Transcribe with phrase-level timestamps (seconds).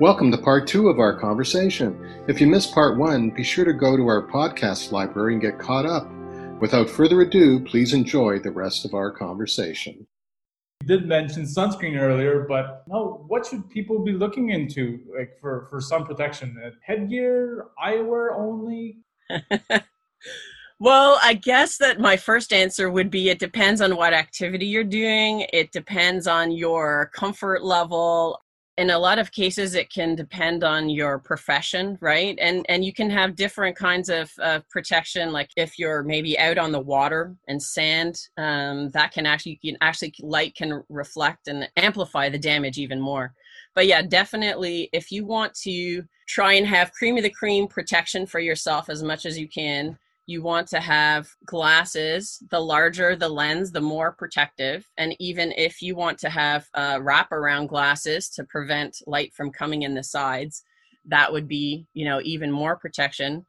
[0.00, 2.24] Welcome to part two of our conversation.
[2.26, 5.58] If you missed part one, be sure to go to our podcast library and get
[5.58, 6.10] caught up.
[6.60, 10.06] Without further ado, please enjoy the rest of our conversation.
[10.80, 15.66] You did mention sunscreen earlier, but no, what should people be looking into like for,
[15.70, 16.56] for sun protection?
[16.64, 18.98] Uh, headgear, eyewear only?
[20.82, 24.82] Well, I guess that my first answer would be it depends on what activity you're
[24.82, 25.46] doing.
[25.52, 28.40] It depends on your comfort level.
[28.78, 32.38] In a lot of cases, it can depend on your profession, right?
[32.40, 35.30] And and you can have different kinds of uh, protection.
[35.30, 39.76] Like if you're maybe out on the water and sand, um, that can actually can
[39.82, 43.34] actually light can reflect and amplify the damage even more.
[43.74, 48.24] But yeah, definitely, if you want to try and have cream of the cream protection
[48.24, 49.98] for yourself as much as you can
[50.32, 54.80] you want to have glasses the larger the lens the more protective.
[54.96, 59.82] And even if you want to have uh, wraparound glasses to prevent light from coming
[59.82, 60.64] in the sides
[61.06, 63.44] that would be you know even more protection.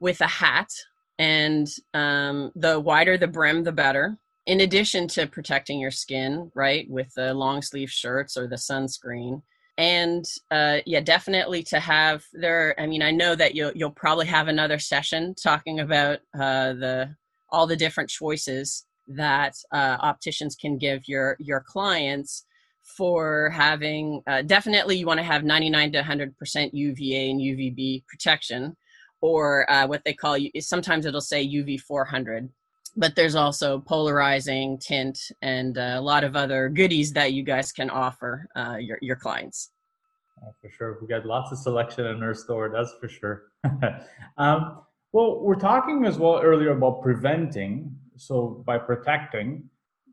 [0.00, 0.70] With a hat
[1.18, 4.16] and um, the wider the brim the better.
[4.46, 9.42] In addition to protecting your skin right with the long sleeve shirts or the sunscreen
[9.80, 12.78] and uh, yeah, definitely to have there.
[12.78, 17.16] I mean, I know that you'll you'll probably have another session talking about uh, the
[17.48, 22.44] all the different choices that uh, opticians can give your your clients
[22.82, 24.22] for having.
[24.26, 28.76] Uh, definitely, you want to have 99 to 100 percent UVA and UVB protection,
[29.22, 32.50] or uh, what they call sometimes it'll say UV 400
[32.96, 37.72] but there's also polarizing tint and uh, a lot of other goodies that you guys
[37.72, 39.70] can offer uh, your, your clients.
[40.42, 40.98] Oh, for sure.
[41.00, 43.44] We got lots of selection in our store that's for sure.
[44.38, 49.68] Um, well we're talking as well earlier about preventing so by protecting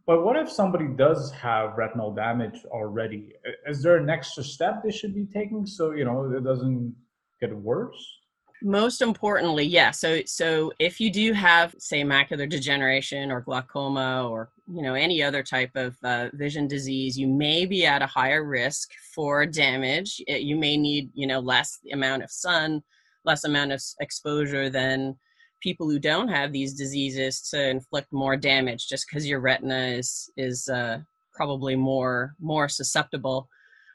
[0.07, 3.33] but what if somebody does have retinal damage already?
[3.67, 6.95] Is there an extra step they should be taking so you know it doesn't
[7.41, 8.16] get worse
[8.63, 14.49] most importantly yeah so so if you do have say macular degeneration or glaucoma or
[14.67, 18.43] you know any other type of uh, vision disease you may be at a higher
[18.43, 20.21] risk for damage.
[20.27, 22.83] You may need you know less amount of sun
[23.27, 25.15] less amount of exposure than
[25.61, 30.29] people who don't have these diseases to inflict more damage just because your retina is
[30.37, 30.99] is uh,
[31.33, 33.47] probably more more susceptible.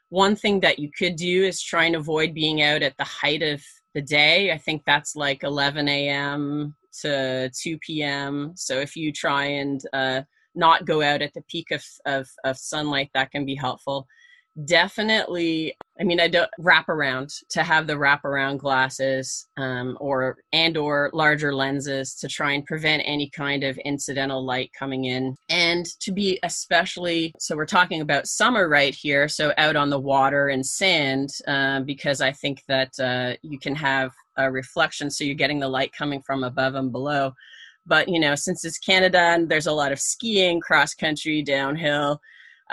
[0.09, 3.41] One thing that you could do is try and avoid being out at the height
[3.41, 3.61] of
[3.93, 4.51] the day.
[4.51, 6.75] I think that's like 11 a.m.
[7.01, 8.53] to 2 p.m.
[8.55, 10.21] So if you try and uh,
[10.55, 14.07] not go out at the peak of, of, of sunlight, that can be helpful
[14.65, 20.37] definitely i mean i don't wrap around to have the wrap around glasses um, or
[20.51, 25.35] and or larger lenses to try and prevent any kind of incidental light coming in.
[25.49, 29.99] And to be especially so we're talking about summer right here so out on the
[29.99, 35.23] water and sand uh, because i think that uh, you can have a reflection so
[35.23, 37.33] you're getting the light coming from above and below.
[37.87, 42.21] But you know since it's canada and there's a lot of skiing cross country downhill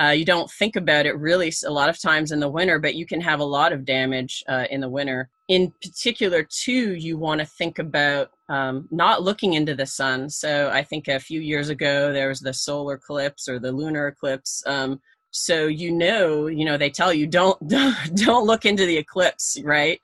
[0.00, 2.94] uh, you don't think about it really a lot of times in the winter, but
[2.94, 5.28] you can have a lot of damage uh, in the winter.
[5.48, 10.30] In particular, too, you want to think about um, not looking into the sun.
[10.30, 14.08] So I think a few years ago there was the solar eclipse or the lunar
[14.08, 14.62] eclipse.
[14.66, 15.00] Um,
[15.32, 17.58] so you know, you know, they tell you don't
[18.14, 20.00] don't look into the eclipse, right?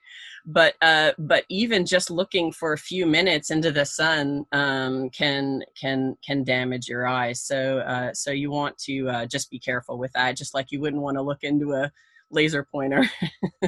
[0.47, 5.63] But uh, but even just looking for a few minutes into the sun um, can
[5.79, 7.43] can can damage your eyes.
[7.43, 10.81] So uh, so you want to uh, just be careful with that, just like you
[10.81, 11.91] wouldn't want to look into a
[12.31, 13.05] laser pointer.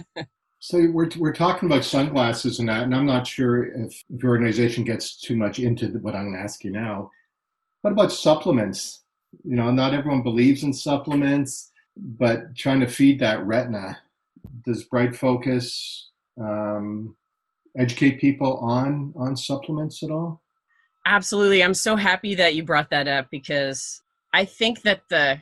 [0.60, 4.30] so we're we're talking about sunglasses and that, and I'm not sure if, if your
[4.30, 7.10] organization gets too much into what I'm going to ask you now.
[7.82, 9.02] What about supplements?
[9.44, 13.98] You know, not everyone believes in supplements, but trying to feed that retina.
[14.64, 16.07] Does Bright Focus
[16.40, 17.16] um,
[17.78, 20.42] educate people on on supplements at all?
[21.06, 21.64] Absolutely.
[21.64, 24.02] I'm so happy that you brought that up because
[24.34, 25.40] I think that the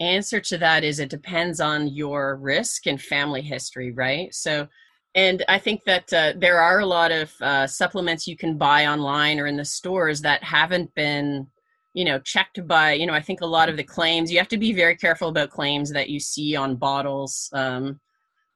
[0.00, 4.34] answer to that is it depends on your risk and family history, right?
[4.34, 4.68] So,
[5.14, 8.86] and I think that uh, there are a lot of uh, supplements you can buy
[8.86, 11.46] online or in the stores that haven't been,
[11.94, 14.48] you know, checked by, you know, I think a lot of the claims, you have
[14.48, 17.98] to be very careful about claims that you see on bottles, um,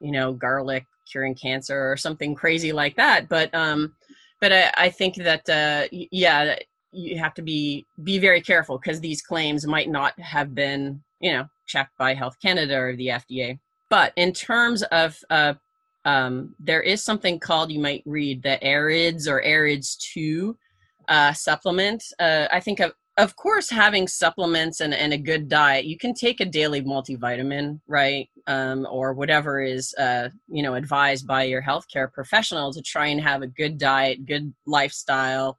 [0.00, 3.28] you know, garlic curing cancer or something crazy like that.
[3.28, 3.94] But um,
[4.40, 6.56] but I, I think that uh, yeah,
[6.92, 11.32] you have to be be very careful because these claims might not have been you
[11.32, 13.58] know checked by Health Canada or the FDA.
[13.88, 15.54] But in terms of uh,
[16.04, 20.56] um, there is something called you might read the AREDS or AREDS two
[21.08, 22.02] uh, supplement.
[22.18, 26.14] Uh, I think a, of course having supplements and, and a good diet you can
[26.14, 28.28] take a daily multivitamin right?
[28.46, 33.20] Um, or whatever is uh, you know advised by your healthcare professional to try and
[33.20, 35.58] have a good diet good lifestyle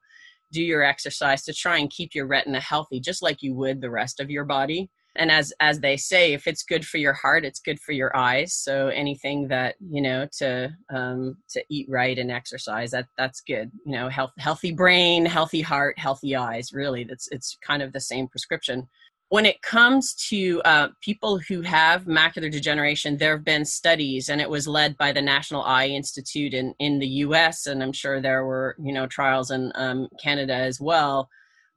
[0.50, 3.90] do your exercise to try and keep your retina healthy just like you would the
[3.90, 7.44] rest of your body and as as they say if it's good for your heart
[7.44, 8.54] it's good for your eyes.
[8.54, 13.70] So anything that you know to um to eat right and exercise that that's good.
[13.84, 17.04] You know health healthy brain healthy heart healthy eyes really.
[17.04, 18.88] That's it's kind of the same prescription.
[19.28, 24.42] When it comes to uh, people who have macular degeneration there have been studies and
[24.42, 28.20] it was led by the national eye institute in in the us and i'm sure
[28.20, 31.30] there were you know trials in um, canada as well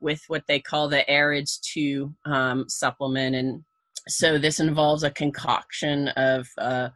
[0.06, 3.36] with what they call the AREDS 2 um, supplement.
[3.36, 3.64] And
[4.08, 6.90] so this involves a concoction of uh,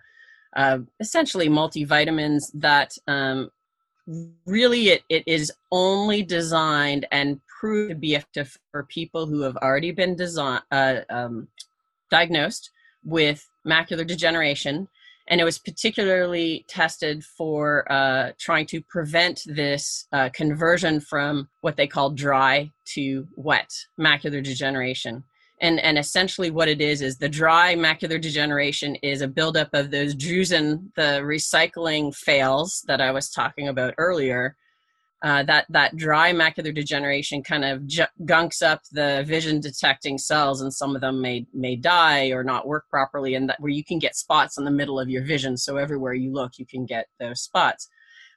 [0.55, 3.49] uh, essentially multivitamins that um,
[4.45, 9.57] really it, it is only designed and proved to be effective for people who have
[9.57, 11.47] already been design, uh, um,
[12.11, 12.69] diagnosed
[13.03, 14.87] with macular degeneration
[15.29, 21.77] and it was particularly tested for uh, trying to prevent this uh, conversion from what
[21.77, 25.23] they call dry to wet macular degeneration.
[25.61, 29.91] And, and essentially what it is is the dry macular degeneration is a buildup of
[29.91, 34.55] those drusen, the recycling fails that I was talking about earlier,
[35.21, 40.61] uh, that that dry macular degeneration kind of j- gunks up the vision detecting cells
[40.61, 43.83] and some of them may may die or not work properly and that where you
[43.83, 45.57] can get spots in the middle of your vision.
[45.57, 47.89] So everywhere you look you can get those spots.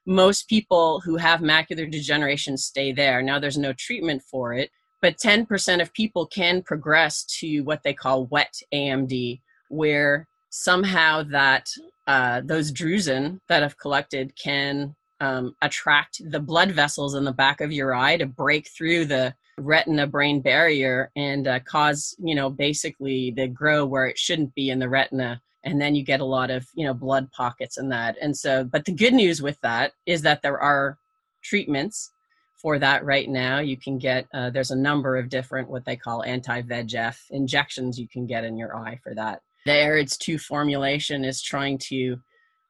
[0.05, 3.23] Most people who have macular degeneration stay there.
[3.23, 4.71] Now there's no treatment for it
[5.03, 11.69] but 10% of people can progress to what they call wet amd where somehow that
[12.07, 17.61] uh, those drusen that have collected can um, attract the blood vessels in the back
[17.61, 22.51] of your eye to break through the retina brain barrier and uh, cause you know
[22.51, 25.41] basically the grow where it shouldn't be in the retina.
[25.65, 28.17] And then you get a lot of you know blood pockets and that.
[28.21, 30.99] And so but the good news with that is that there are
[31.41, 32.11] treatments
[32.57, 33.61] for that right now.
[33.61, 38.09] You can get uh, there's a number of different what they call anti-vegf injections you
[38.09, 39.43] can get in your eye for that.
[39.67, 42.21] The AREDS 2 formulation is trying to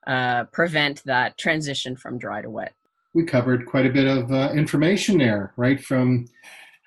[0.06, 2.74] uh, prevent that transition from dry to wet.
[3.14, 5.82] We covered quite a bit of uh, information there, right?
[5.82, 6.26] From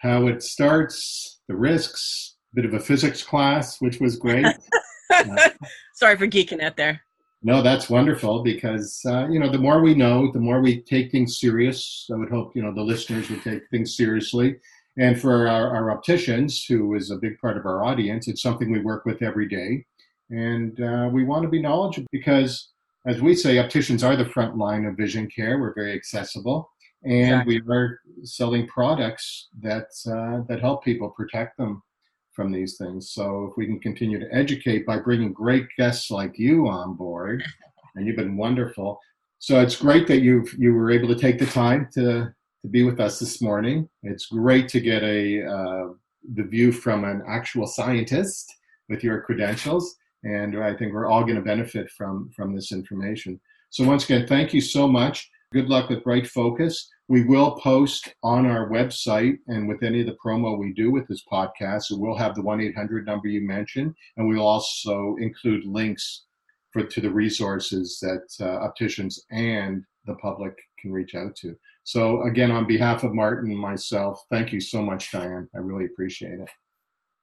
[0.01, 4.45] how it starts, the risks, a bit of a physics class, which was great.
[5.13, 5.49] uh,
[5.93, 7.01] Sorry for geeking out there.
[7.43, 11.11] No, that's wonderful because uh, you know the more we know, the more we take
[11.11, 12.07] things serious.
[12.11, 14.55] I would hope you know the listeners would take things seriously,
[14.97, 18.71] and for our, our opticians, who is a big part of our audience, it's something
[18.71, 19.85] we work with every day,
[20.31, 22.71] and uh, we want to be knowledgeable because
[23.05, 25.59] as we say, opticians are the front line of vision care.
[25.59, 26.69] We're very accessible,
[27.03, 27.61] and exactly.
[27.61, 31.83] we are selling products that uh, that help people protect them
[32.33, 33.11] from these things.
[33.11, 37.43] So if we can continue to educate by bringing great guests like you on board,
[37.95, 38.99] and you've been wonderful.
[39.39, 42.83] So it's great that you you were able to take the time to to be
[42.83, 43.87] with us this morning.
[44.01, 45.87] It's great to get a uh,
[46.33, 48.51] the view from an actual scientist
[48.89, 49.95] with your credentials
[50.25, 53.39] and I think we're all going to benefit from from this information.
[53.69, 55.29] So once again, thank you so much.
[55.53, 56.89] Good luck with Bright Focus.
[57.07, 61.07] We will post on our website and with any of the promo we do with
[61.07, 66.23] this podcast, we'll have the 1-800 number you mentioned, and we'll also include links
[66.71, 71.55] for to the resources that uh, opticians and the public can reach out to.
[71.83, 75.47] So again, on behalf of Martin and myself, thank you so much, Diane.
[75.55, 76.49] I really appreciate it.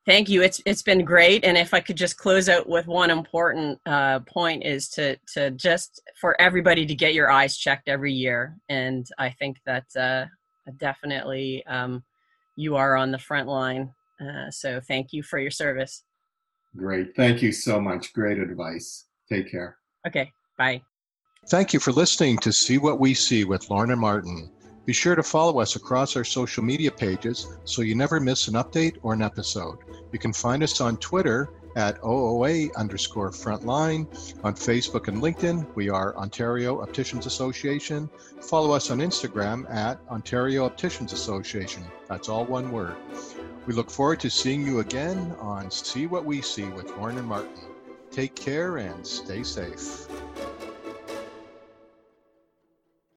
[0.04, 0.42] Thank you.
[0.42, 4.18] It's it's been great, and if I could just close out with one important uh,
[4.20, 9.06] point is to to just for everybody to get your eyes checked every year, and
[9.18, 10.26] I think that uh,
[10.78, 12.02] definitely um,
[12.56, 13.92] you are on the front line.
[14.20, 16.02] Uh, so thank you for your service.
[16.76, 17.14] Great.
[17.14, 18.12] Thank you so much.
[18.12, 19.06] Great advice.
[19.28, 19.76] Take care.
[20.06, 20.32] Okay.
[20.58, 20.82] Bye.
[21.48, 24.50] Thank you for listening to See What We See with Lorna Martin.
[24.84, 28.54] Be sure to follow us across our social media pages so you never miss an
[28.54, 29.78] update or an episode.
[30.10, 34.06] You can find us on Twitter at OOA underscore frontline.
[34.44, 38.10] On Facebook and LinkedIn, we are Ontario Opticians Association.
[38.40, 41.84] Follow us on Instagram at Ontario Opticians Association.
[42.08, 42.96] That's all one word.
[43.66, 47.28] We look forward to seeing you again on See What We See with Lauren and
[47.28, 47.52] Martin.
[48.10, 50.08] Take care and stay safe.